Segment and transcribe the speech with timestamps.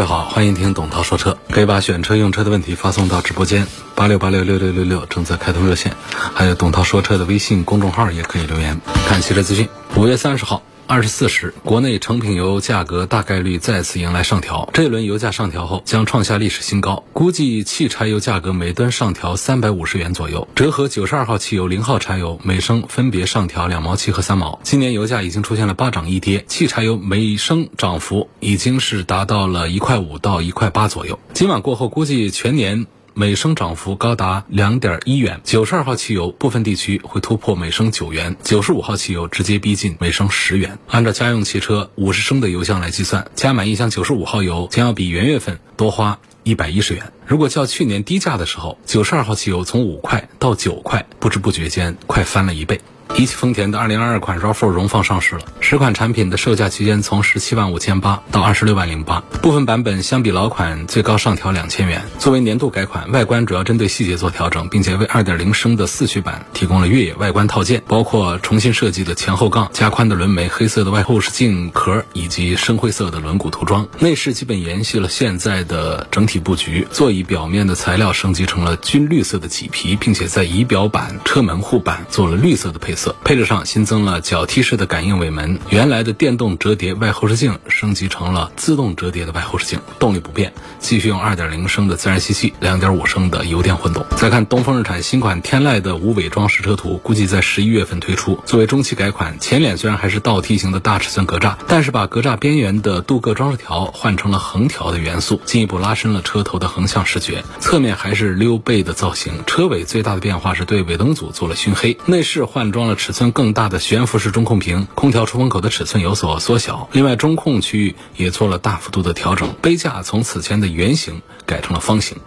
[0.00, 5.94] 位好，欢迎听董涛说车，可以把选车用车的问题发送到直播间八六八六六六六六，正在开通热线，
[6.34, 8.80] 还有董涛说车的微信公众号也可以留言。
[9.06, 10.62] 看汽车资讯，五月三十号。
[10.90, 14.68] 二十四时，国内成品油价格大概率再次迎来上调。
[14.72, 17.04] 这一轮油价上调后，将创下历史新高。
[17.12, 24.58] 估计汽柴油价格每吨上调三百五十元左右，折合九十二号汽油、零号柴油每升分别上调两毛七和三毛。
[24.64, 31.20] 今年油价已经出现了八涨一跌，汽柴油每升涨幅已经是达到了一块五到一块八左右。
[31.32, 32.88] 今晚过后，估计全年。
[33.20, 40.78] 每升涨幅高达两点一元，九十二号汽油部分地区会突破每升九元，九十五号汽油直接逼近每升十元。
[40.88, 47.12] 按照家用汽车五十升的油箱来计算，加满一箱九十五号油将要比元月份多花一百一十元。
[47.26, 52.80] 如果较去年低价的时候，九十二号汽油从五块到九块，不知不觉间快翻了一倍。
[53.16, 62.02] 一汽丰田的2022款 RAV4 荣放上市了，十款产品的售价区间从十七万五千八到二十六万零八，部分版本相比老款最高上调两千元。
[62.18, 73.86] 作为年度改款，外观主要针对细节做调整，并且为2.0升的四驱版提供了越野外观套件，包括重新设计的前后杠、加宽的轮眉、黑色的外后视镜壳以及深灰色的轮毂涂装。
[73.98, 82.99] 内饰基本延续了现在的整体布局，座椅表面的材料升级成了军绿色的麂皮，并且在仪表板、车门护板做了绿色的配色。
[83.24, 94.04] 配置上新增了脚踢式的感应尾门，原来的电动折叠外后视镜升级成了自动折叠的外后视镜，动力不变，继续用2.0升的自然吸气，2.5升的油电混动。
[94.16, 98.38] 再看东风日产新款天籁的无伪装实车图，估计在十一月份推出。
[98.44, 107.44] 作为中期改款，前脸虽然还是倒梯形的大尺寸格栅，但是把格栅边缘的镀铬装饰条换成了横条的元素，进一步拉伸了车头的横向视觉。
[107.60, 116.88] 侧面还是溜背的造型，车尾最大的变化是对尾灯组做了熏黑，内饰换装尺寸更大的悬浮式中控屏，空调出风口的尺寸有所缩小。
[116.92, 122.18] 另外，中控区域也做了大幅度的调整，杯架从此前的圆形改成了方形。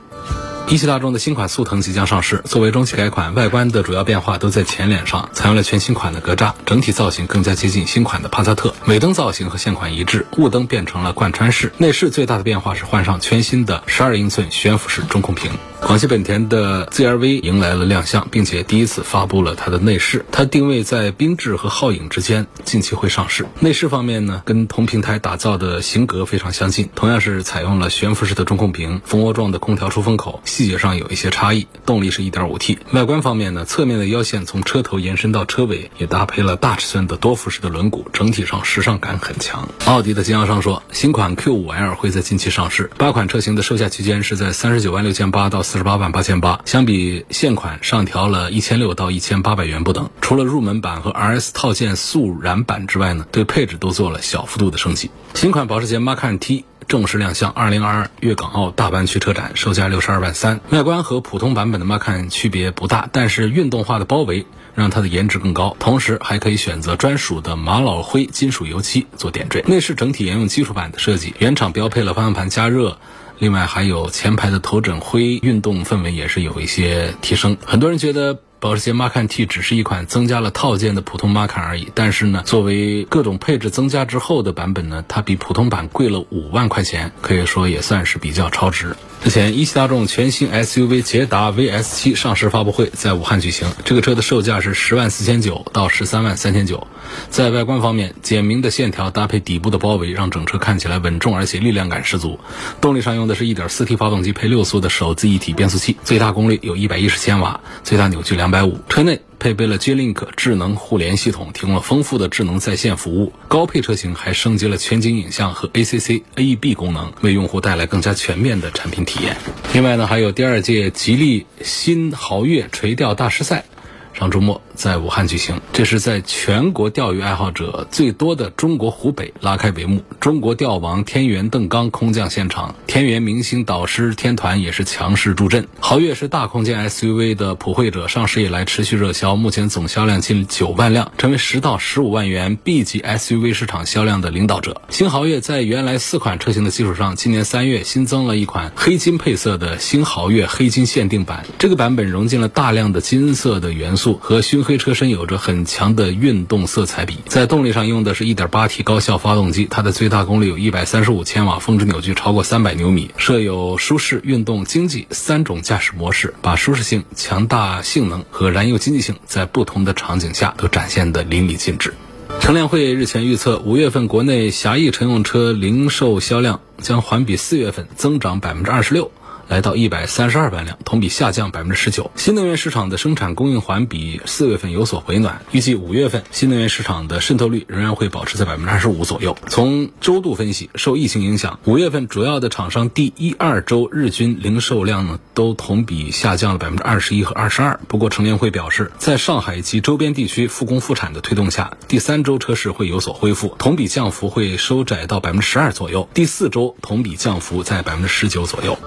[0.70, 8.74] 一汽大众的新款速腾即将上市，作为中期改款，外观的主要变化都在前脸上，采用了全新款的格栅，整体造型更加接近新款的帕萨特。
[8.88, 11.72] 尾灯造型和现款一致，雾灯变成了贯穿式。
[11.78, 15.52] 内饰最大的变化是换上全新的十二英寸悬浮式中控屏。
[15.82, 20.26] 广汽本田的 ZR-V 迎来了亮相，并且第一次发布了它的内饰。
[20.32, 23.46] 它定位在缤智和皓影之间，近期会上市。
[23.60, 31.68] 内饰方面呢，跟同平台打造的型格非常相近，同样是采用了悬浮式的中控屏、蜂窝状的空调出风口，细节上有一些差异。
[31.86, 32.78] 动力是 1.5T。
[32.92, 39.68] 外观方面呢，侧面的腰线从车头延伸到车尾，也搭配了大尺寸的多辐式的轮毂，整体上时尚感很强。
[39.86, 45.64] 奥迪的经销商说，新款 Q5L 会在近期上市，八款车型的售价区间是在三十九万六千八到。
[45.64, 50.10] 四十八万八千八，相比现款上调了一千六到一千八百元不等。
[50.22, 55.10] 除了入门版和 RS 套件速燃版之外呢，对配置都做了小幅度的升级。
[55.34, 60.62] 新款保时捷 Macan T 正式亮相，二零二二粤港澳大湾区车展，售价六十二万三。
[60.70, 64.46] 外观和普通版本的 Macan 区别不大，但是运动化的包围
[64.76, 69.64] 让它的颜值更高，同时还可以选择专属的玛瑙灰金属油漆做点缀。
[69.68, 72.98] 内饰整体沿用基础版的设计，原厂标配了方向盘加热。
[73.40, 77.58] 另外还有前排的头枕灰，运动氛围也是有一些提升。
[77.66, 88.96] 很多人觉得保时捷 Macan T 只是一款增加了套件的普通 Macan 而已，但是呢，作为各种配置增加之后的版本呢，它比普通版贵了五万块钱，可以说也算是比较超值。
[89.24, 96.88] 之前一汽大众全新 SUV 捷达 VS7 上市发布会在武汉举行，这个车的售价是十万四千九到十三万三千九。
[97.30, 102.38] 在外观方面，简明的线条搭配底部的包围，让整车看起来稳重而且力量感十足。
[102.82, 108.78] 动力上用的是一点四 T 发动机配六速的手自一体变速器，最大功率有一百一十千瓦，最大扭矩两百五。
[108.90, 109.22] 车内。
[109.44, 113.34] 配备了 G-Link 智能互联系统，提供了丰富的智能在线服务。
[113.50, 119.36] 高配车型还升级了全景影像和 ACC AEB 功能，为用户带来更加全面的产品体验。
[119.74, 123.66] 另外呢，还有第二届吉利新豪越垂钓大师赛。
[124.14, 125.62] 上周末在武汉举行。
[125.72, 130.02] 这是在全国钓鱼爱好者最多的中国湖北拉开帷幕。
[130.20, 135.68] 中国钓王天元邓刚空降现场，天元明星导师天团也是强势助阵。
[135.80, 144.82] 豪越是大空间 SUV 的普惠者，上市以来持续热销，目前总销量近九万辆，成为十到十五万元 B 级 SUV 市场销量的领导者。
[144.90, 151.46] 新豪越在原来四款车型的基础上，今年三月新增了一款黑金配色的新豪越黑金限定版。
[151.58, 157.18] 这个版本融进了大量的金色的元素，和熏黑车身有着很强的运动色彩比。
[157.28, 171.94] 在动力上用的是一点八 T 高效发动机，它的最大功率有一百三十五千瓦，峰值扭矩超过三百牛米，设有舒适、运动、经济三种驾驶模式，把舒适性、强大性能和燃油经济性在不同的场景下都展现得淋漓尽致。
[172.40, 179.12] 乘联会日前预测，五月份国内狭义乘用车零售销量将环比四月份增长百分之二十六。
[179.48, 182.12] 来到一百三十二万辆，同比下降百分之十九。
[182.16, 189.38] 新能源市场的生产供应环比四月份有所回暖，预计五月份新能源市场的渗透率仍然会保持在百分之二十五左右。
[189.48, 197.80] 从周度分析，受疫情影响，五月份主要的厂商第一二周日均零售量呢都同比下降了百分之二十一和二十二。
[197.88, 206.08] 不过乘联会表示，在上海及周边地区复工复产的推动下，第三周车市会有所恢复，同比降幅会收窄到百分之十二左右。
[206.14, 208.78] 第四周同比降幅在百分之十九左右。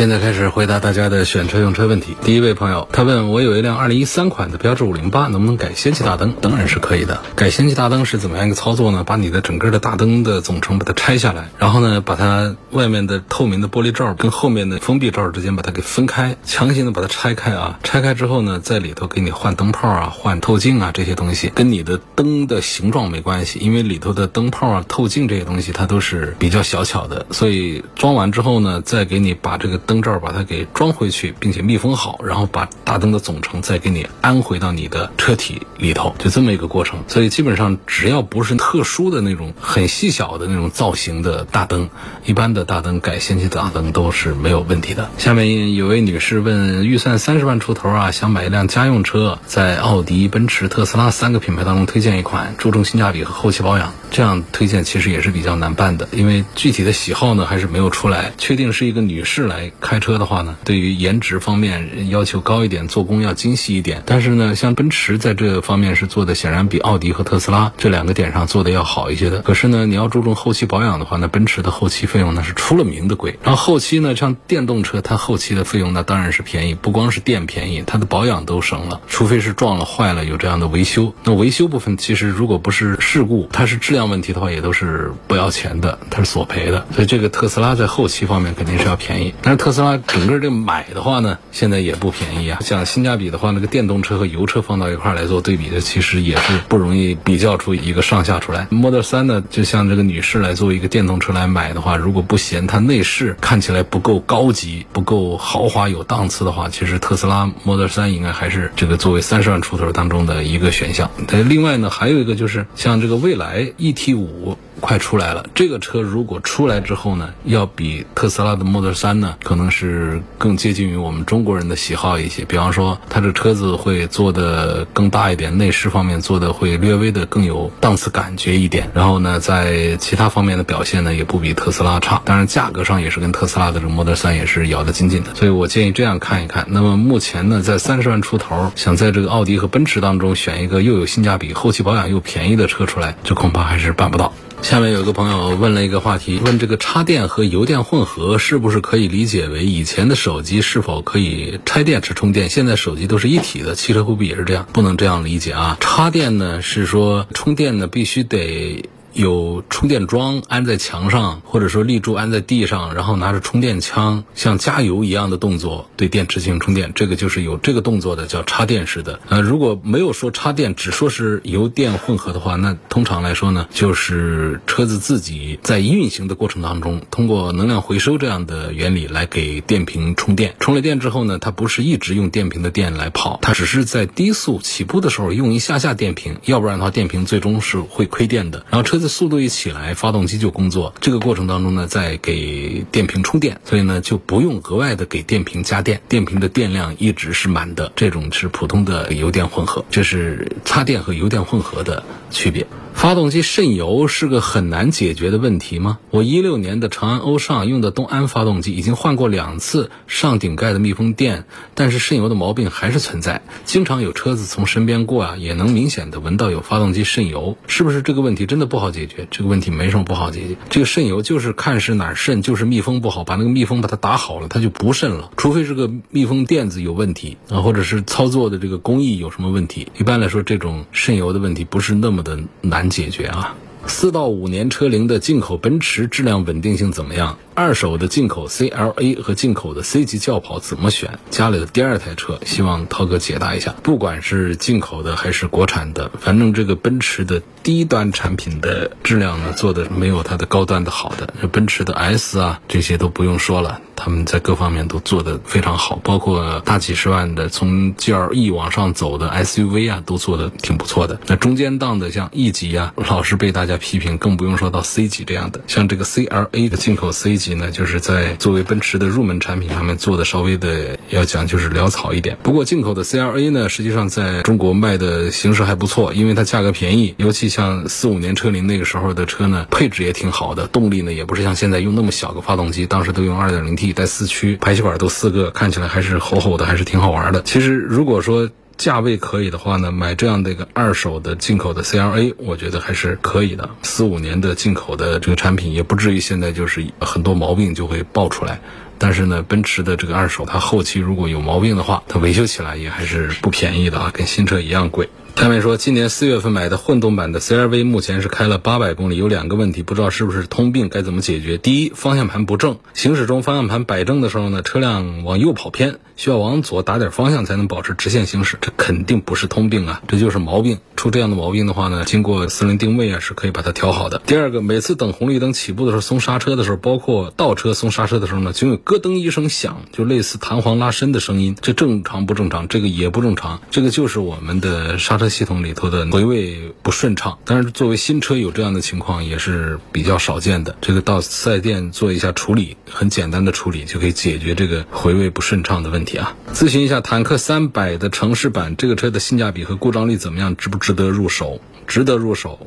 [0.00, 2.16] 现在开始回答大家的选车用车问题。
[2.24, 6.32] 第一位朋友，他问我有一辆二零一三款的标致五零八，能不能改氙气大灯？
[6.40, 7.20] 当然是可以的。
[7.36, 9.04] 改氙气大灯是怎么样一个操作呢？
[9.04, 17.78] 把你的整个的大灯的总成把它拆下来，然后呢，把它外面的透明的玻璃罩跟后面的封闭罩之间把它给分开，强行的把它拆开啊。
[17.82, 29.78] 拆开之后呢，在里头给你换灯泡啊、换透镜啊这些东西，跟你的灯的形状没关系，因为里头的灯泡啊、透镜这些东西它都是比较小巧的，所以装完之后呢，再给你把这个。
[29.90, 37.00] 灯罩把它给装回去，并且密封好，然后把大灯的总成再给你安回到你的车体里头，就这么一个过程。
[37.08, 41.90] 所以基本上只要不是特殊的那种很细小的那种造型的大灯，
[42.24, 45.10] 一般的大灯改氙气大灯都是没有问题的。
[45.18, 53.92] 下面有位女士问：预算三十万出头啊，想买一辆家用车，在奥迪、奔驰、特斯拉三个品牌当中推荐一款，注重性价比和后期保养。
[54.10, 58.32] 这样推荐其实也是比较难办的，因为具体的喜好呢还是没有出来。
[58.38, 59.70] 确定是一个女士来。
[59.80, 64.02] 开车的话呢，对于颜值方面要求高一点，做工要精细一点。
[64.06, 69.40] 但是呢，像奔驰在这方面是做的，显然比奥迪和特斯拉这两个点上做的要好一些的。
[69.42, 73.38] 可是呢，你要注重后期保养的话，那奔驰的后期费用那是出了名的贵。
[73.42, 79.00] 然后后期呢，像电动车，它后期的费用那当然是便宜，不光是电便宜，它的保养都省了。
[79.08, 86.86] 除非是撞了坏了有这样的维修，那维修部分其实如果不是事故，它是质量问题的话，也都是不要钱的，它是索赔的。
[86.94, 89.70] 所以这个特斯拉在后期方面肯定是要便宜，但是特。
[89.70, 92.58] 斯拉整个这买的话呢，现在也不便宜啊。
[92.60, 98.66] 讲性价比的话，那个电动车和油车放到一块来做对比的，其实也是不容易比较出一个上下出来。
[98.70, 111.08] Model 3呢，就像这个女士来作为一个电动车来买的话，如果不嫌它内饰看起来不够高级、不够豪华有档次的话，其实特斯拉 Model 3应该还是这个作为三十万出头当中的一个选项。
[111.48, 114.56] 另外呢，还有一个就是像这个蔚来 ET 五。
[114.80, 122.46] 快出来了，这个车如果出来之后呢，要比特斯拉的 Model 3呢，可能是更接近于我们中国人的喜好一些。
[122.46, 128.90] 比方说，它这车子会做的更大一点，内饰方面做的会略微的更有档次感觉一点。
[128.94, 132.22] 然后呢，在其他方面的表现呢，也不比特斯拉差。
[132.24, 135.34] 当然，价格上也是跟特斯拉的这 Model 3也是咬得紧紧的。
[135.34, 136.66] 所以我建议这样看一看。
[136.70, 144.32] 那么目前呢，在三十万出头，想在这个奥迪和奔驰当中选一个又有性价比、后期保养又便宜的车出来，这恐怕还是办不到。
[144.62, 152.50] 下面有个朋友问了一个话题，问这个插电和油电混合是不是可以理解为以前的手机是否可以拆电池充电？
[152.50, 154.66] 现在手机都是一体的，汽车会不会也是这样？
[154.70, 155.78] 不能这样理解啊！
[155.80, 158.84] 插电呢是说充电呢必须得。
[159.12, 169.20] 有充电桩安在墙上，或者说立柱安在地上，然后拿着充电枪，像加油一样的动作对电池进行充电，这个就是有这个动作的，叫插电式的。
[169.28, 180.54] 呃，如果没有说插电，只说是油电混合的话，那通常来说呢，就是车子自己在运行的过程当中，通过能量回收这样的原理来给电瓶充电。
[180.60, 188.64] 充了电之后呢，它不是一直用电瓶的电来跑，它只是在低速起步的时候用一下下电瓶，要不然的话电瓶最终是会亏电的。
[188.70, 190.94] 然后车子速度一起来，发动机就工作。
[191.00, 197.90] 这个过程当中呢，在给电瓶充电，所以呢就不用额外的给电瓶加电，电瓶的电量一直是满的。
[197.96, 202.64] 这种是普通的油电混合，这是插电和油电混合的区别。
[203.00, 205.98] 发动机渗油是个很难解决的问题吗？
[206.10, 219.26] 我一六年的长安欧尚用的东安发动机已经换过两次上顶盖的密封垫，但是渗油的毛病还是存在，经常有车子从身边过啊，也能明显的闻到有发动机渗油，是不是这个问题真的不好解决？
[219.30, 229.88] 这个问题没什么不好解决，这个渗油就是看是哪儿渗，就是密封不好，把那个密封把它打好了，它就不渗了，除非是个密封垫子有问题啊，或者是操作的这个工艺有什么问题。
[229.98, 233.56] 一般来说，这种渗油的问题不是那么的难解决啊。
[233.86, 237.38] 四到五年车龄的进口奔驰质量稳定性怎么样？
[237.54, 241.18] 二手的进口 CLA 和进口的 C 级轿跑怎么选？
[241.30, 243.74] 家里的第二台车，希望涛哥解答一下。
[243.82, 251.32] 不管是进口的还是国产的，反正这个奔驰的低端产品的质量呢，做的没有它的高端的好的。
[251.48, 261.20] 奔驰的 S 啊，这些都不用说了，他们在各方面都做得非常好，包括大几十万的从 GLE 往上走的 SUV 啊，都做得挺不错的。
[261.26, 265.60] 那中间档的像 E 级啊，老是被大家批评，更不用说到 C 级这样的。
[265.66, 272.38] 像这个 CLA 的进口 C 级呢，就是在作为奔驰的入门产品上面做的稍微的要讲就是潦草一点。
[272.42, 287.42] 不过进口的 CLA 呢，实际上在中国卖的形势还不错，因为它价格便宜，尤其像四五年车龄那个时候的车呢，配置也挺好的，动力呢也不是像现在用那么小个发动机，当时都用 2.0T 带四驱，排气管都四个，看起来还是吼吼的，还是挺好玩的。
[287.42, 293.68] 其实如果说价位可以的话呢，买这样的一个二手的进口的 CLA，我觉得还是可以的。
[293.82, 298.60] 四五年的进口的这个产品，也不至于现在就是很多毛病就会爆出来。
[298.96, 305.08] 但是呢，奔驰的这个二手，它后期如果有毛病的话，它维修起来也还是不便宜的啊，跟新车一样贵。
[305.36, 311.56] 下面说，今年四月份买的混动版的 CRV，目前是开了八百公里，有两个问题，不知道是不是通病，该怎么解决？
[311.56, 320.78] 第一，方向盘不正，行驶中方向盘摆正的时候呢，车辆往右跑偏，需要往左打点方向才能保持直线行驶，这肯定不是通病啊，这就是毛病。
[320.94, 324.20] 出这样的毛病的话呢，经过四轮定位啊，是可以把它调好的。
[324.26, 332.68] 第二个，每次等红绿灯起步的时候，松刹车的时候，包括倒车松刹车的时候呢，总有咯噔一声响，就类似弹簧拉伸的声音，这正常不正常？
[332.68, 337.38] 这个也不正常，这个就是我们的刹车系统里头的回位不顺畅。
[337.44, 346.36] 但是作为新车有这样的情况也是比较少见的，这个到四 S 店做一下处理，很简单的处理就可以解决这个回位不顺畅的问题啊。
[346.52, 350.54] 咨询一下坦克三百的城市版，这个车的性价比和故障率怎么样？
[350.56, 350.90] 值不值？
[350.90, 352.66] 值得入手，值得入手，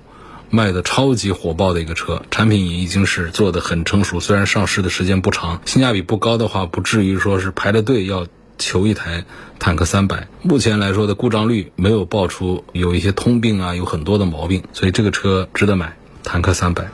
[0.49, 4.21] 卖的超级火爆的一个车，产品也已经是做的很成熟。
[4.21, 9.25] 虽然上市的时间不长，性价比不高的话，不至于说是排着队要求一台
[9.59, 10.27] 坦克三百。
[10.41, 15.95] 目前来说的故障率没有爆出有一些通病啊，有很多的毛病，所以这个车值得买。
[16.23, 16.87] 坦克三百，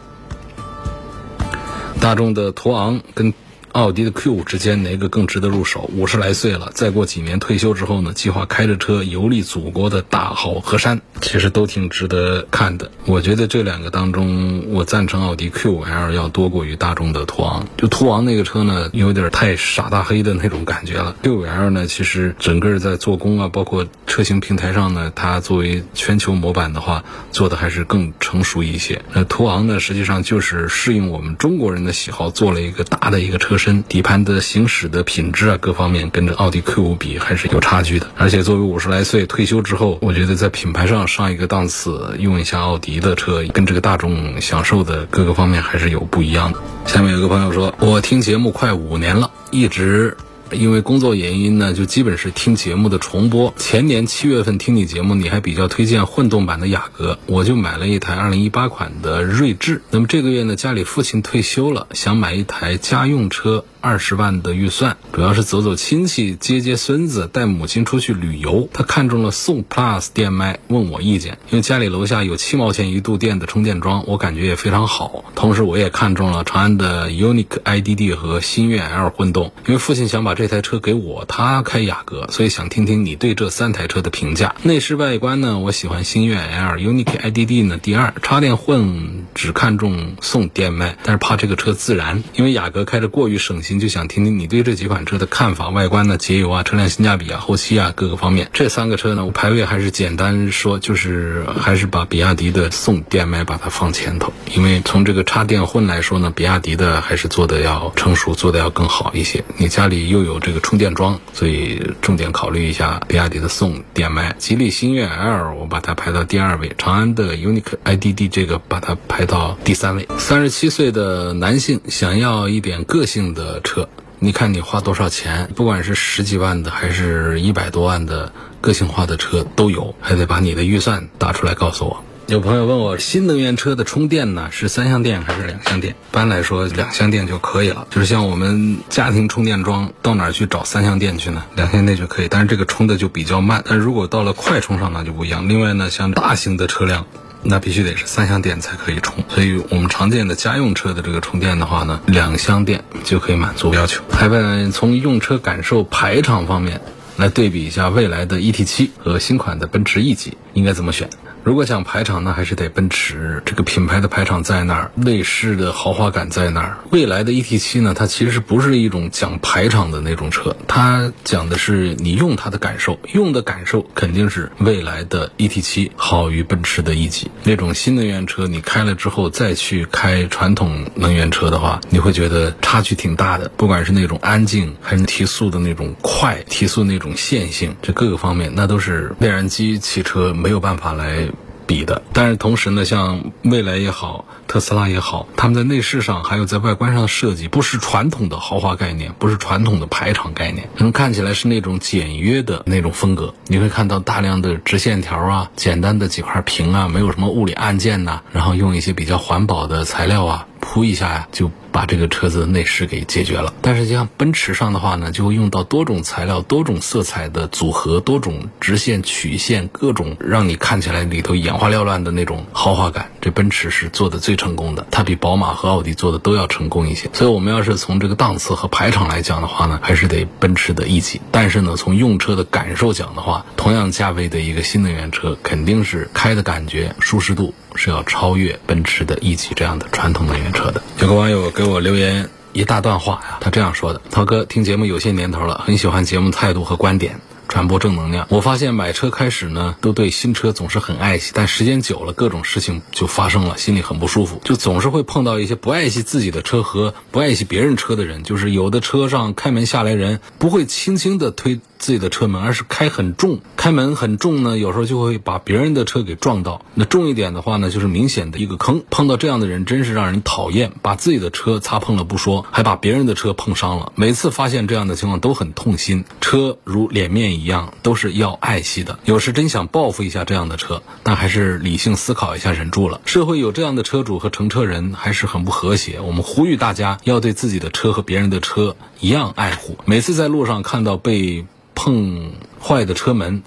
[2.01, 3.33] 大众的途昂跟。
[3.73, 5.89] 奥迪的 Q 五之间哪个更值得入手？
[5.95, 8.13] 五十来岁了，再过几年退休之后呢？
[8.13, 12.89] 计划开着车游历祖国的大好河山，其实都挺值得看的。
[13.05, 17.67] 我觉得这两个当中，我赞成奥迪 Q 五 L 要多过于大众的途昂。
[17.77, 21.15] 就途昂那个车呢，有点太傻大黑的那种感觉了。
[21.21, 29.03] Q 五 L 呢，其实整个在做工啊，包括车型平台上呢，它作为全球模板的话，做的还是更成熟一些。
[29.13, 33.58] 那途昂呢，实际上就是适应我们中国人的喜好，做了一个大的一个车。
[33.59, 38.07] 身底盘的行驶的品质啊，各方面跟着奥迪 Q 五比还是有差距的。
[38.17, 46.59] 而且作为五十来岁退休之后，我觉得在品牌上上一个档次，用一下奥迪的车，跟这个大众享受的各个方面还是有不一样的。
[46.85, 50.17] 下面有个朋友说，我听节目快五年了，一直。
[50.51, 53.53] 因为工作原因呢，就基本是听节目的重播。
[53.57, 59.81] 前年七月份听你节目，你还比较推荐混动版的雅阁，我就买了一台二零一八款的锐志。
[59.89, 63.65] 那么这个月呢，家里父亲退休了，想买一台家用车。
[63.81, 68.67] 二十万的预算，主要是走走亲戚、接接孙子、带母亲出去旅游。
[68.73, 71.37] 他看中了宋 Plus 电麦，问我意见。
[71.49, 75.23] 因为家里楼下有七毛钱一度电的充电桩，我感觉也非常好。
[75.33, 79.53] 同时，我也看中了长安的 Unique IDD 和星越 L 混动。
[79.65, 84.55] 因为父亲想把这台车给我，他开雅阁，所以想听听你对这三台车的评价。
[84.63, 88.13] 内饰外观呢，我喜欢星越 L，Unique IDD 呢第二。
[88.21, 93.68] 插电混只看中宋电麦，但是怕这个车自燃，因为雅阁开着过于省心。
[93.77, 98.49] 就想听听你对这几款车的看法，外观呢、节油啊、车辆性价比啊、后期啊各个方面。
[98.53, 109.43] 这三个车呢，我排位还是简单说，就是还是把比亚迪的宋电麦把它放前头，因为从这个插电混来说呢，比亚迪的还是做的要成熟，做的要更好一些。
[109.57, 114.33] 你家里又有这个充电桩，所以重点考虑一下比亚迪的宋电麦。
[114.39, 120.07] 吉利星越 L 我把它排到第二位，长安的 UNIQ IDD 这个把它排到第三位。
[120.17, 123.58] 三十七岁的男性想要一点个性的。
[123.61, 123.89] 车，
[124.19, 125.49] 你看你花多少钱？
[125.55, 132.03] 不管是十几万的，还是一百多万的个性化的车都有，还得把你的预算打出来告诉我。
[132.27, 135.93] 有朋友问我，新能源车的充电呢是三相电还是两相电？
[135.93, 137.87] 一般来说，两相电就可以了。
[137.89, 141.43] 就是像我们家庭充电桩，到哪儿去找三相电去呢？
[141.55, 143.63] 两相电就可以，但是这个充的就比较慢。
[143.67, 145.49] 但如果到了快充上，那就不一样。
[145.49, 147.07] 另外呢，像大型的车辆。
[147.41, 154.03] 那必须得是三相电才可以充，所以我们常见的家用车的这个充电的话呢，两相电就可以满足要求。
[154.11, 156.81] 还问从用车感受、排场方面
[157.15, 161.09] 来对比一下未来的 ET7 和新款的奔驰 E 级应该怎么选？
[161.43, 166.77] 如果想排场呢，还是得奔驰这个品牌的排场在那儿，内饰的豪华感在那儿。
[166.91, 177.31] 未来的 ET7 呢，它其实不是一种讲排场的那种车，它讲的是你用它的感受，用的感受肯定是未来的 ET7 好于奔驰的 E 级。
[177.43, 191.27] 那种新能源车你开了之后再去开传统能源车的话，你会觉得差距挺大的，不管是那种安静还是提速的那种快，提速那种线性，这各个方面那都是内燃机汽车没有办法来。
[191.69, 203.35] 比的，但是同时呢，像蔚来也好，特斯拉也好，他们在内饰上还有在外观上的设计，不是传统的豪华概念，不是传统的排场概念，可能看起来是那种简约的那种风格。
[203.45, 210.47] 你会看到大量的直线条啊，简单的几块屏啊，没有什么物理按键呐，然后用一些比较环保的材料啊。
[210.71, 213.51] 铺一下呀，就把这个车子的内饰给解决了。
[213.59, 223.09] 但是像奔驰上的话呢，就会用到多种材料、多种色彩的组合、多种直线曲线、各种让你看起来里头眼花缭乱的那种豪华感。
[223.19, 227.09] 这奔驰是做的最成功的，它比宝马和奥迪做的都要成功一些。
[227.13, 231.19] 所以我们要是从这个档次和排场来讲的话呢，还是得奔驰的一级。
[231.31, 237.55] 但是呢，从用车的感受讲的话，同样价位的一个新能源车，肯定是开的感觉、舒适度。
[237.79, 240.83] 是要超越奔驰的 E 级这样的传统能源车的。
[240.99, 247.17] 有个网友给我留言一大段话呀，他这样说的：“涛哥，听节目有些年头了，很喜欢节目态度和观点。”
[247.49, 248.27] 传播正能量。
[248.29, 254.39] 我发现买车开始呢，都对新车总是很爱惜，但时间久了，各种事情就发生了，心里很不舒服。
[254.45, 258.23] 就总是会碰到一些不爱惜自己的车和不爱惜别人车的人。
[258.23, 266.63] 就是有的车上开门下来人不会轻轻的推自己的车门，而是开很重，开门很重呢，有时候就会把别人的车给撞到。
[266.75, 268.83] 那重一点的话呢，就是明显的一个坑。
[268.91, 273.91] 碰到这样的人真是让人讨厌，把自己的车擦碰了不说，还把别人的车碰伤了。
[273.95, 276.05] 每次发现这样的情况都很痛心。
[276.21, 277.38] 车如脸面一。
[277.39, 282.99] 一样都是要爱惜的，有时真想报复一下这样的车，但还是理性思考一下，忍住了。
[283.05, 285.99] 社会有这样的车主和乘车人，还是很不和谐。
[286.01, 289.77] 我们呼吁大家要对自己的车和别人的车一样爱护。
[289.85, 293.43] 每次在路上看到被碰坏的车门。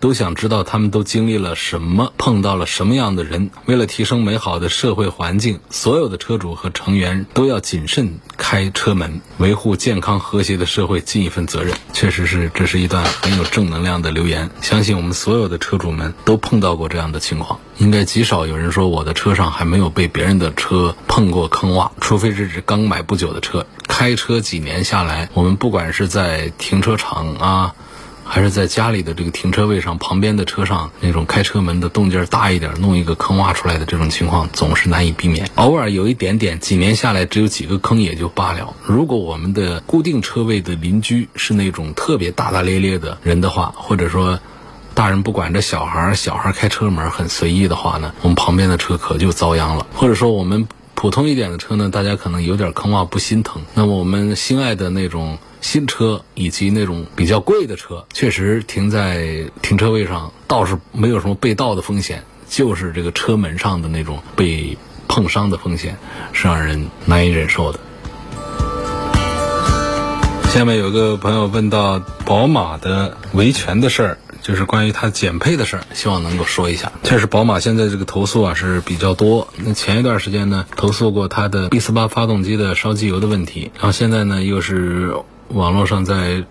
[0.00, 3.50] 都想知道他们都经历了什么，碰到了什么样的人。
[3.66, 11.76] 为了提升美好的社会环境，所有的车主和成员都要谨慎开车门，维护健康和谐的社会尽一份责任。
[11.92, 14.50] 确实是，这是一段很有正能量的留言。
[14.62, 23.66] 相信我们所有的车主们都碰到过这样的情况，应该极少有人说我的车上还没有被别人的车碰过坑洼，除非是指刚买不久的车。
[23.86, 27.74] 开车几年下来，我们不管是在停车场啊。
[28.32, 35.50] 还是在家里的这个停车位上，旁边的车上那种开车门的动静大一点，弄一个坑挖出来的这种情况总是难以避免。
[35.56, 38.72] 偶尔有一点点，几年下来只有几个坑也就罢了。
[38.86, 44.38] 如果我们的固定车位的邻居是那种特别大大咧咧的人的话，或者说
[44.94, 49.84] 大人不管着小孩，小孩开车门很随意的话呢，我们旁边的车可就遭殃了。
[49.96, 50.68] 或者说我们
[51.00, 53.62] 普通一点的车呢，大家可能有点坑洼不心疼。
[53.72, 55.38] 那么我们心爱的那种。
[55.62, 65.98] 新车以及那种比较贵的车，确实停在停车位上倒是没有什么被盗的风险，就是这个车门上的那种被碰伤的风险，
[66.32, 67.80] 是让人难以忍受的。
[70.48, 76.92] 下面有个朋友问到宝马的维权的事儿，就是关于它减配的事儿，希望能够说一下。
[77.02, 79.48] 确实，宝马现在这个投诉啊是比较多。
[79.56, 85.14] 那前一段时间呢，投诉过它的 B 四八发动机的烧机油的问题，然后现在呢又是。
[85.52, 86.44] 网络上在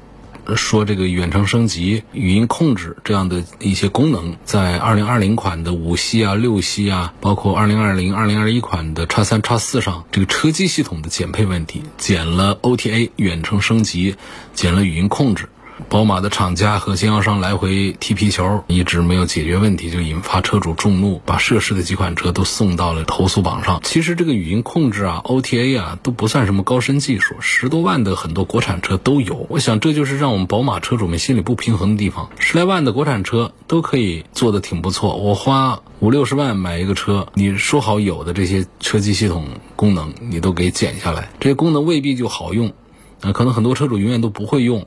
[0.58, 14.18] 说这个远程升级、语音控制这样的一些功能，在二零二零款的五系啊、六系啊，包括二零二零、二零二一款的叉三、叉四上，这个车机系统的减配问题，减了 OTA 远程升级，
[14.54, 15.48] 减了语音控制。
[15.88, 23.80] 宝马的厂家和经销商来回踢皮球，一直没有解决问题，就引发车主众怒，把涉事的几款车都送到了投诉榜上。
[23.84, 29.48] 其实这个语音控制啊、OTA 啊都不算什么高深技术，十多万的很多国产车都有。
[29.50, 32.30] 我想这就是让我们宝马车主们心里不平衡的地方。
[32.38, 42.74] 十来万的国产车都可以做的挺不错，我花五六十万买一个车，你说好有的这些车机系统功能你都给减下来，这些功能未必就好用，
[43.22, 44.86] 啊，可能很多车主永远都不会用。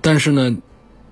[0.00, 0.56] 但是呢，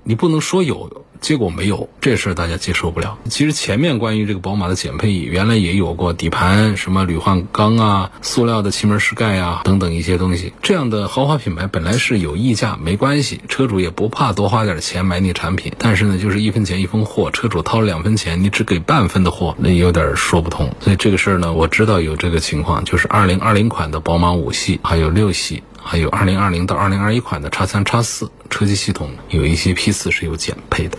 [0.02, 1.04] 你不能说有。
[1.20, 3.18] 结果没有这事儿，大家接受不了。
[3.28, 10.52] 其实前面关于这个宝马的减配，原来也有过底盘什么铝换钢啊、塑料的气门室盖啊等等一些东西。
[10.62, 15.72] 这样的豪华品牌本来是有溢价，没关系，车主也不怕多花点钱买你产品。
[15.76, 20.72] 但是呢，就是一分钱一分货，车主掏了两分钱，你只给半分的货，那有点说不通。
[20.78, 25.64] 所以这个事儿呢，我知道有这个情况，就是二零二零款的宝马五系还有六系。
[25.90, 30.98] 还有二零二零到二零二一款的叉三、叉四车机系统有一些批次是有减配的。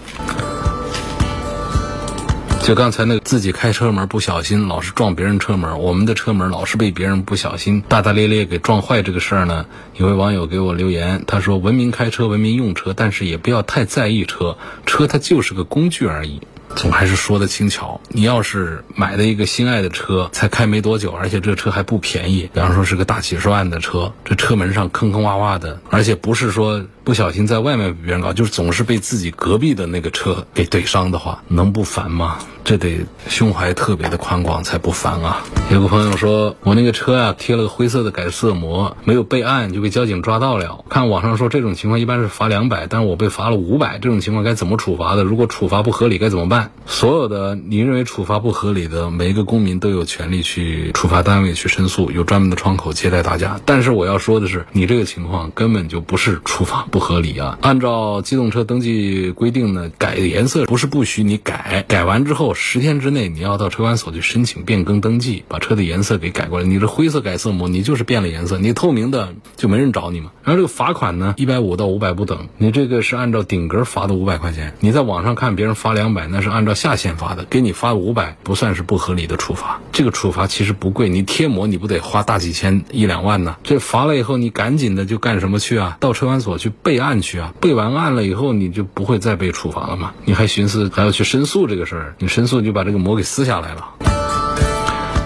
[2.64, 16.42] 就刚才那个自己开车门不小心老是撞别人车门，我们的车门老是被别人不小心大大咧咧给撞坏这个事儿呢，有位网友给我留言，他说：“文明开车，文明用车，但是也不要太在意车，车它就是个工具而已。”
[16.80, 18.00] 总还是说的轻巧。
[18.08, 32.38] 你要是买了一个心爱的车，才开没多久，而且这车还不便宜，比方说是个大几十万的车，这车门上坑坑洼洼的，而且不是说不小心在外面比别人高，就是总是被自己隔壁的那个车给怼伤的话，能不烦吗？
[32.64, 35.42] 这得胸怀特别的宽广才不烦啊！
[35.72, 40.86] 有个朋友说我那个车啊贴了个灰色的改色膜，没有备案就被交警抓到了。
[40.88, 45.24] 看网上说这种情况一般是罚两百，但是我被罚了五百，这种情况该怎么处罚的？
[45.24, 46.70] 如果处罚不合理该怎么办？
[46.86, 53.60] 所有的你认为处罚不合理的，每一个公民都有权利去处罚单位去申诉，有专门的窗口接待大家。
[53.66, 57.58] 但是我要说的是，你这个情况根本就不是处罚不不合理啊！
[57.62, 62.54] 按照机动车登记规定呢，改颜色不是不许你改，改完之后。
[62.54, 66.66] 十天之内，你要到车管所去申请变更登记，把车的颜色给改过来。
[66.66, 70.32] 你这灰色改色膜，你就是变了颜色，你透明的就没人找你嘛。
[70.44, 74.74] 然后这个罚款呢，一百五到五百不等，你这个是按照顶格罚的五百块钱。
[74.82, 79.80] 你在网上看别人罚两百，那是按照下限罚的，给你罚五百不算是不合理的处罚。
[79.94, 83.56] 这个处罚其实不贵，你贴膜你不得花大几千一两万呢？
[83.64, 85.96] 这罚了以后，你赶紧的就干什么去啊？
[86.02, 87.54] 到车管所去备案去啊！
[87.60, 90.14] 备完案了以后，你就不会再被处罚了嘛？
[90.26, 92.16] 你还寻思还要去申诉这个事儿？
[92.20, 92.60] 你申诉。
[92.60, 93.88] 就把这个膜给撕下来了。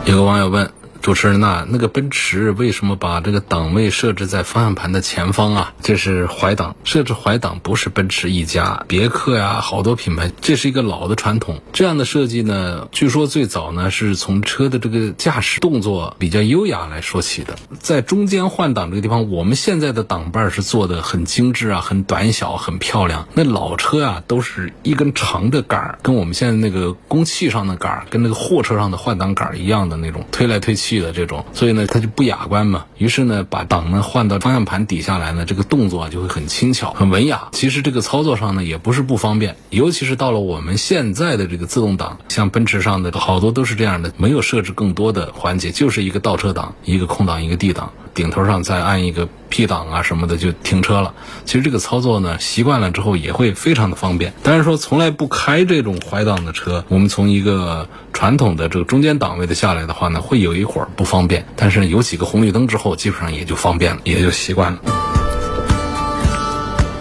[0.05, 0.71] 有个网友问。
[1.03, 5.73] 主持人呐，那个奔驰为什么把这个档位设置在方向盘的前方啊？
[5.81, 11.61] 这是怀档，设置怀档不是奔驰一家，别克呀，好多品牌，这是一个老的传统。
[11.73, 17.57] 这样的设计呢，据说最早呢是从车的这个驾驶动作比较优雅来说起的。
[17.81, 23.27] 在中间换挡这个地方，我们现在的挡把是做的很精致啊，很短小，很漂亮。
[23.33, 30.92] 那老车啊，都是一根长的杆儿，跟我们现在那个公汽上的杆儿，跟那个货车上的换挡杆儿一样的那种，推来推去。
[30.99, 32.85] 的这种，所以呢，它就不雅观嘛。
[32.97, 37.49] 于是呢，把档呢换到方向盘底下来呢，这个动作就会很轻巧、很文雅。
[37.51, 47.91] 其实这个操作上呢，也不是不方便，尤其是到了我们现在的这个自动挡，像奔驰上的好多都是这样的，没有设置更多的环节，就是一个倒车档、一个空档、一个 D 档。
[48.13, 51.13] 顶头上再按一个 P 档啊什么的就停车了。
[51.45, 54.33] 其实这个操作呢，习惯了之后也会非常的方便。
[54.43, 61.45] 但是说从来不开这种怀档的车，我们从一个传统的这个中间档位的下来的话呢，会有一会儿不方便。
[61.55, 65.12] 但是有几个红绿灯之后，基本上也就方便了，也就习惯了。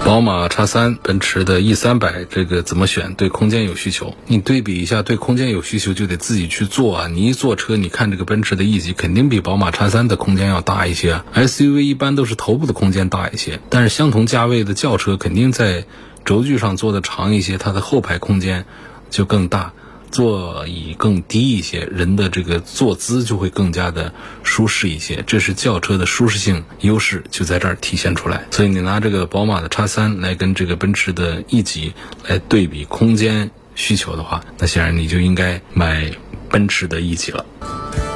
[0.04, 3.14] 宝马叉三、奔驰的 E 三百，这个怎么选？
[3.14, 7.06] 对空间有需求，你对比一下，对空间有需求就得自己去做啊！
[7.06, 15.86] 你一坐车，你看这个奔驰的 E 级肯定比宝马叉三的空间要大一些，SUV 一般都是头部的空间大一些，但是相同价位的轿车肯定在
[16.24, 18.66] 轴距上做的长一些，它的后排空间
[19.08, 19.72] 就更大。
[20.12, 24.12] 座椅更低一些，人的这个坐姿就会更加的
[24.44, 28.44] 舒适一些，这是轿车的舒适性优势就在这儿体现出来。
[28.50, 31.92] 所以你拿这个宝马的叉三来跟这个奔驰的 E 级
[32.28, 36.08] 来对比空间需求的话，那显然你就应该买
[36.50, 38.11] 奔驰的 E 级了。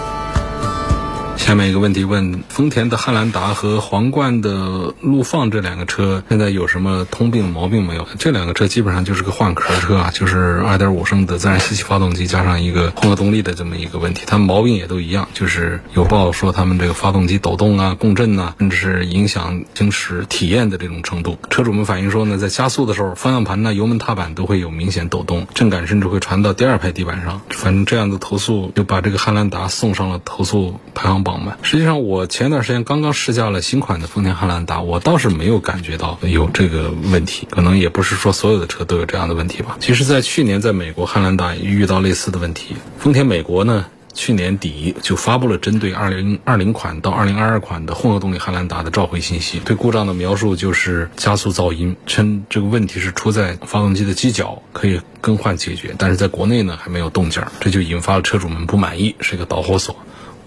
[1.46, 8.04] 下面一个问题问：丰田的汉兰达和皇冠的陆放这两个车现在有什么通病毛病没有？
[8.18, 14.24] 这两个车基本上就是个换壳车啊，就是2.5升的自然吸气发动机加上一个混合动力的这么一个问题。
[14.26, 21.38] 它们毛病也都一样，就是有报说他们这个发动机抖动啊、共振呐，甚至是影响行驶体验的这种程度。
[21.48, 27.40] 车主们反映说呢，在加速的时候，方向盘呢、油门踏板都会有明显抖动，震感甚至会传到第二排地板上。
[27.50, 31.36] 反正这样的投诉就把这个汉兰达送上了投诉排行榜。
[31.62, 37.46] 实际上，我前段时间刚刚试驾了新款的丰田汉兰达，我倒是没有感觉到有这个问题。
[37.51, 39.77] 可能也不是说所有的车都有这样的问题吧。
[39.81, 42.77] 其实，在去年在美国，汉兰达也遇到类似的问题。
[42.99, 49.59] 丰田美国呢，去年底就发布了针对2020款到2022款的混合动力汉兰达的召回信息。
[49.59, 55.94] 对故障的描述就是加速噪音，称这个问题是出在发动机的机脚，可以更换解决。
[55.99, 59.96] 但是在国内呢，还没有动静，这就引发了车主们不满意，是一个导火索。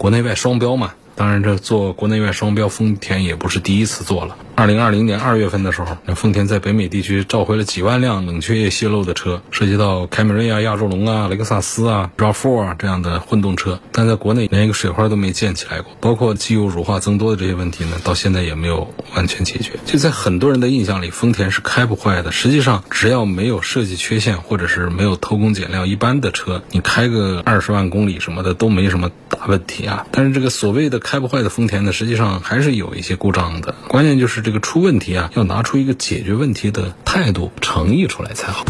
[0.00, 0.94] 国内外双标嘛。
[1.20, 4.38] 当然，这做国内外双标，丰田也不是第一次做了。
[4.54, 15.92] 二零二零年二月份的时候，那丰田在北美地区召回了几万辆冷却液泄漏的车，涉及到凯美瑞啊、亚洲龙啊、雷克萨斯啊、RAV4 啊这样的混动车，但在国内连一个水花都没溅起来过。
[16.00, 19.72] 包括机油乳化增多的这些问题呢，到现在也没有完全解决。
[19.84, 22.32] 就在很多人的印象里，丰田是开不坏的。
[22.32, 30.06] 实际上，只要没有设计缺陷，或者是没有偷工减料，一般的车你开个二十万公里什么的都没什么大问题啊。
[30.10, 33.74] 但是这个所谓的开开不坏的丰田呢，实际上还是有一些故障的。
[33.88, 38.64] 关键就是这个出问题啊，要拿出一个解决问题的态度、诚意出来才好。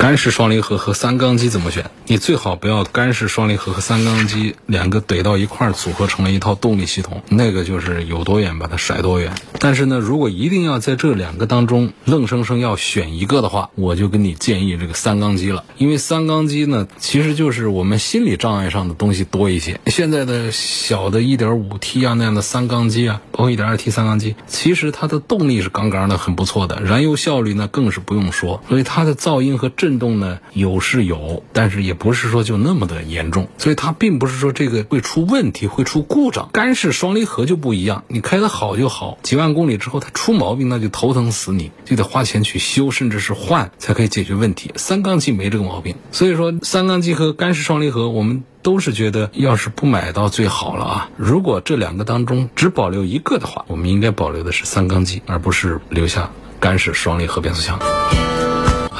[0.00, 1.90] 干式双离合和三缸机怎么选？
[2.06, 9.34] 你最好不要干式双离合和三缸机两个怼到一块儿组合成了一套动力系统，那个就是有多远把它甩多远。
[9.58, 15.64] 但是呢，如果一定要在这两个当中愣生生要选一个的话，我就跟你建议这个三缸机了。
[15.76, 19.78] 因为三缸机呢，其实就是我们心理障碍上的东西多一些。
[19.88, 36.48] 现在的小的 1.5T 啊那样的三缸机啊，包括 1.2T 三缸机，其实它的动力是杠杠的，很不错的，燃油效率呢更是不用说，所以它的噪音和震震动呢有是有，但是也不是说就那么的严重，所以它并不是说这个会出问题会出故障。
[36.52, 44.70] 干式双离合就不一样，你开的好就好，几万公里之后它出毛病那就头疼死你，就得花钱去修，甚至是换才可以解决问题。
[44.76, 48.44] 三缸机没这个毛病，所以说三缸机和干式双离合我们。
[48.62, 51.08] 都是觉得，要是不买到最好了啊！
[51.16, 57.80] 如果这两个当中只保留一个的话，我们应该保留的是三缸机，而不是留下干式双离合变速箱。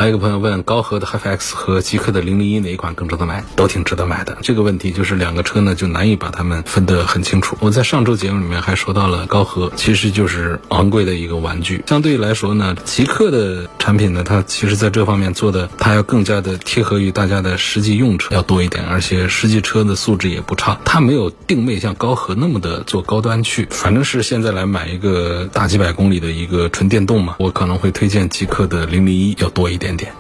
[0.01, 3.45] 还有一个朋友问，高和的 HiFX 和极客的零零一哪一款更值得买？
[3.55, 4.39] 都挺值得买的。
[4.41, 7.55] 这个问题就是两个车呢，就难以把它们分得很清楚。
[7.61, 11.85] 我在上周节目里面还说到了，高和其实就是昂贵的一个玩具。
[11.87, 20.81] 相对来说呢，极客的产品呢，它其实在这方面做的，它要更加的贴合于大家的实际用车要多一点，而且实际车的素质也不差。
[20.83, 23.69] 它没有定位像高和那么的做高端去。
[23.71, 30.20] 反正是现在来买一个大几百公里的一个纯电动嘛，我可能会推荐极客的零零一要多一点点点。